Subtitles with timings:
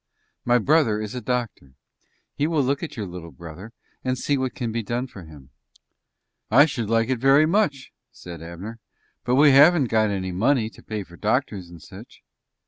[0.45, 1.75] My brother is a doctor.
[2.33, 3.71] He will look at your little brother
[4.03, 5.51] and see what can be done for him."
[6.49, 8.79] "I should like it very much," said Abner,
[9.23, 12.23] "but we haven't got any money to pay for doctors and sich."